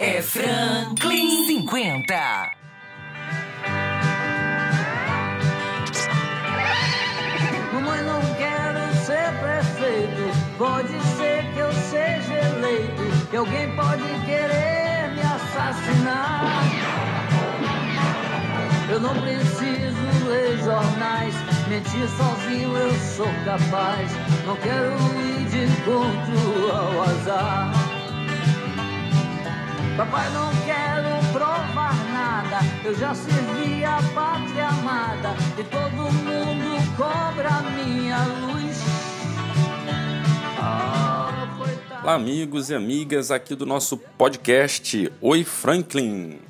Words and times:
É 0.00 0.22
Franklin 0.22 1.44
50. 1.44 2.14
Mamãe, 7.72 8.02
não 8.02 8.20
quero 8.36 8.94
ser 9.04 9.32
prefeito. 9.40 10.56
Pode 10.56 11.00
ser 11.16 11.52
que 11.52 11.58
eu 11.58 11.72
seja 11.72 12.32
eleito. 12.32 13.26
Que 13.28 13.36
alguém 13.38 13.74
pode 13.74 14.04
querer 14.24 15.14
me 15.16 15.20
assassinar. 15.20 16.44
Eu 18.88 19.00
não 19.00 19.20
preciso 19.20 20.28
ler 20.28 20.58
jornais. 20.58 21.34
Mentir 21.66 22.08
sozinho 22.10 22.76
eu 22.76 22.94
sou 23.16 23.26
capaz. 23.44 24.12
Não 24.46 24.54
quero 24.58 24.92
ir 25.26 25.44
de 25.48 25.64
encontro 25.64 26.70
ao 26.72 27.02
azar. 27.02 27.77
Papai, 29.98 30.30
não 30.30 30.48
quero 30.64 31.32
provar 31.32 31.92
nada. 32.12 32.60
Eu 32.84 32.94
já 32.94 33.12
servi 33.16 33.84
a 33.84 33.98
pátria 34.14 34.68
amada. 34.68 35.30
E 35.58 35.64
todo 35.64 36.12
mundo 36.12 36.96
cobra 36.96 37.50
minha 37.74 38.18
luz. 38.18 38.78
Olá, 42.00 42.14
amigos 42.14 42.70
e 42.70 42.76
amigas 42.76 43.32
aqui 43.32 43.56
do 43.56 43.66
nosso 43.66 43.98
podcast 43.98 45.12
Oi 45.20 45.42
Franklin. 45.42 46.47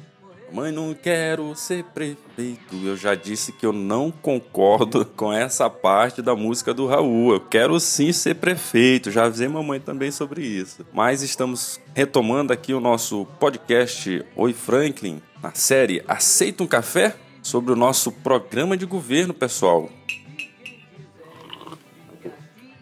Mãe, 0.50 0.72
não 0.72 0.94
quero 0.94 1.54
ser 1.54 1.84
prefeito. 1.84 2.74
Eu 2.82 2.96
já 2.96 3.14
disse 3.14 3.52
que 3.52 3.66
eu 3.66 3.72
não 3.72 4.10
concordo 4.10 5.04
com 5.16 5.32
essa 5.32 5.68
parte 5.68 6.22
da 6.22 6.34
música 6.34 6.72
do 6.72 6.86
Raul. 6.86 7.34
Eu 7.34 7.40
quero 7.40 7.78
sim 7.78 8.12
ser 8.12 8.36
prefeito. 8.36 9.10
Já 9.10 9.26
avisei 9.26 9.46
mamãe 9.46 9.78
também 9.78 10.10
sobre 10.10 10.42
isso. 10.42 10.86
Mas 10.92 11.22
estamos 11.22 11.78
retomando 11.94 12.52
aqui 12.52 12.72
o 12.72 12.80
nosso 12.80 13.26
podcast 13.38 14.24
Oi 14.34 14.52
Franklin, 14.54 15.20
na 15.42 15.52
série 15.52 16.02
Aceita 16.08 16.62
um 16.62 16.66
Café? 16.66 17.14
Sobre 17.42 17.72
o 17.72 17.76
nosso 17.76 18.10
programa 18.10 18.76
de 18.76 18.84
governo, 18.84 19.32
pessoal. 19.32 19.88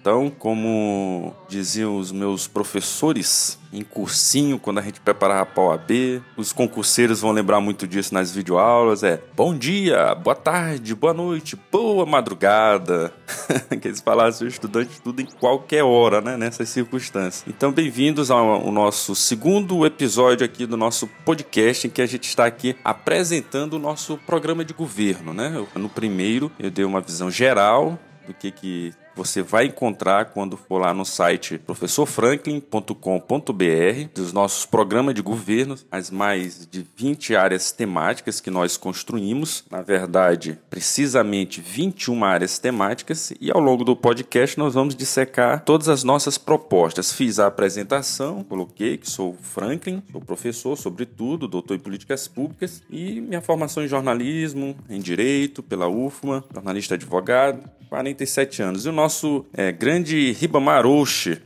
Então, 0.07 0.31
como 0.31 1.35
diziam 1.49 1.99
os 1.99 2.13
meus 2.13 2.47
professores 2.47 3.59
em 3.73 3.83
cursinho, 3.83 4.57
quando 4.57 4.79
a 4.79 4.83
gente 4.83 5.01
preparava 5.01 5.47
para 5.47 5.65
a 5.65 5.67
OAB, 5.67 6.23
os 6.37 6.53
concurseiros 6.53 7.23
vão 7.23 7.33
lembrar 7.33 7.61
muito 7.61 7.89
disso 7.89 8.15
nas 8.15 8.31
videoaulas, 8.31 9.03
é 9.03 9.21
bom 9.35 9.53
dia, 9.53 10.15
boa 10.15 10.37
tarde, 10.37 10.95
boa 10.95 11.13
noite, 11.13 11.59
boa 11.73 12.07
madrugada. 12.07 13.13
que 13.83 13.89
eles 13.89 14.01
falassem 14.01 14.47
o 14.47 14.49
estudante 14.49 15.01
tudo 15.03 15.23
em 15.23 15.27
qualquer 15.27 15.83
hora, 15.83 16.21
né, 16.21 16.37
nessas 16.37 16.69
circunstâncias. 16.69 17.45
Então, 17.49 17.73
bem-vindos 17.73 18.31
ao, 18.31 18.71
nosso 18.71 19.13
segundo 19.13 19.85
episódio 19.85 20.45
aqui 20.45 20.67
do 20.67 20.77
nosso 20.77 21.09
podcast, 21.25 21.85
em 21.85 21.91
que 21.91 22.01
a 22.01 22.07
gente 22.07 22.29
está 22.29 22.47
aqui 22.47 22.77
apresentando 22.85 23.73
o 23.73 23.81
nosso 23.81 24.17
programa 24.19 24.65
de 24.65 24.73
governo, 24.73 25.35
né? 25.35 25.67
No 25.75 25.89
primeiro, 25.89 26.53
eu 26.61 26.71
dei 26.71 26.85
uma 26.85 27.01
visão 27.01 27.29
geral 27.29 27.99
do 28.25 28.33
que, 28.33 28.53
que 28.53 28.95
você 29.17 29.43
vai 29.43 29.67
encontrar 29.67 30.27
quando 30.27 30.57
for 30.57 30.79
lá 30.79 30.93
no 30.93 31.05
site 31.05 31.59
professorfranklin.com.br 31.59 34.09
dos 34.15 34.33
nossos 34.33 34.67
programas 34.67 35.15
de 35.15 35.23
governo, 35.23 35.77
as 35.91 36.11
mais 36.11 36.69
de 36.71 36.85
20 36.97 37.35
áreas 37.35 37.73
temáticas 37.73 38.41
que 38.41 38.51
nós 38.51 38.77
construímos, 38.77 39.65
na 39.71 39.81
verdade, 39.81 40.59
precisamente 40.69 41.63
21 41.63 42.25
áreas 42.25 42.59
temáticas, 42.59 43.33
e 43.41 43.51
ao 43.51 43.61
longo 43.61 43.85
do 43.85 43.97
podcast 43.97 44.59
nós 44.59 44.75
vamos 44.75 44.95
dissecar 44.95 45.65
todas 45.65 45.89
as 45.89 46.05
nossas 46.05 46.37
propostas. 46.37 47.13
Fiz 47.13 47.39
a 47.39 47.47
apresentação, 47.47 48.45
coloquei 48.45 48.99
que 48.99 49.09
sou 49.09 49.35
Franklin, 49.41 50.03
sou 50.13 50.21
professor, 50.21 50.77
sobretudo, 50.77 51.49
doutor 51.49 51.77
em 51.77 51.81
políticas 51.81 52.29
públicas, 52.29 52.83
e 52.91 53.19
minha 53.21 53.41
formação 53.41 53.83
em 53.83 53.89
jornalismo, 53.89 54.77
em 54.91 55.01
direito, 55.01 55.63
pela 55.63 55.89
UFMA, 55.89 56.45
jornalista 56.53 56.95
advogado, 56.95 57.63
47 57.89 58.63
anos. 58.63 58.87
E 58.87 58.89
o 58.89 58.93
nosso 58.93 59.47
é, 59.53 59.73
grande 59.73 60.33
Ribamar 60.33 60.87
Oxi, 60.87 61.41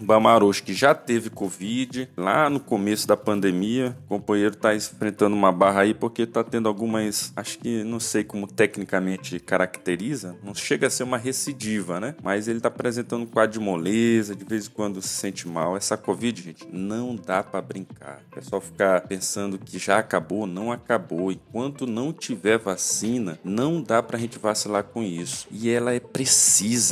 que 0.65 0.75
já 0.75 0.95
teve 0.95 1.31
Covid 1.31 2.09
lá 2.17 2.49
no 2.49 2.61
começo 2.61 3.07
da 3.07 3.17
pandemia. 3.17 3.97
O 4.07 4.09
companheiro 4.09 4.55
está 4.55 4.75
enfrentando 4.75 5.37
uma 5.37 5.53
barra 5.53 5.83
aí 5.83 5.95
porque 5.95 6.23
está 6.23 6.43
tendo 6.43 6.69
algumas, 6.69 7.33
acho 7.37 7.59
que 7.59 7.85
não 7.85 8.01
sei 8.01 8.25
como 8.25 8.47
tecnicamente 8.47 9.39
caracteriza, 9.39 10.37
não 10.43 10.55
chega 10.55 10.87
a 10.87 10.91
ser 10.91 11.03
uma 11.03 11.19
recidiva, 11.19 12.01
né? 12.01 12.15
Mas 12.23 12.49
ele 12.49 12.59
está 12.59 12.69
apresentando 12.69 13.23
um 13.23 13.27
quadro 13.27 13.59
de 13.59 13.65
moleza, 13.65 14.35
de 14.35 14.45
vez 14.45 14.67
em 14.67 14.71
quando 14.71 15.03
se 15.03 15.09
sente 15.09 15.47
mal. 15.47 15.77
Essa 15.77 15.97
Covid, 15.97 16.43
gente, 16.43 16.67
não 16.71 17.15
dá 17.15 17.43
para 17.43 17.61
brincar. 17.61 18.23
O 18.31 18.35
pessoal 18.35 18.61
ficar 18.61 19.03
pensando 19.03 19.59
que 19.59 19.79
já 19.79 19.99
acabou, 19.99 20.47
não 20.47 20.73
acabou. 20.73 21.31
Enquanto 21.31 21.87
não 21.87 22.13
tiver 22.13 22.59
vacina, 22.59 23.39
não 23.45 23.83
dá 23.83 24.03
pra 24.03 24.19
gente 24.19 24.39
vacilar 24.39 24.85
com 24.85 25.03
isso. 25.03 25.47
E 25.51 25.69
ela 25.69 25.93
é 25.93 26.01
precisa. 26.01 26.30